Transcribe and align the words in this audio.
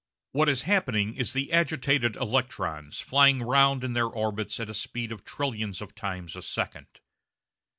What 0.31 0.49
is 0.49 0.63
happening 0.63 1.13
is 1.13 1.31
the 1.31 1.51
agitated 1.53 2.15
electrons 2.15 3.01
flying 3.01 3.43
round 3.43 3.83
in 3.83 3.93
their 3.93 4.07
orbits 4.07 4.59
at 4.59 4.67
a 4.67 4.73
speed 4.73 5.11
of 5.11 5.23
trillions 5.23 5.79
of 5.79 5.93
times 5.93 6.35
a 6.35 6.41
second. 6.41 7.01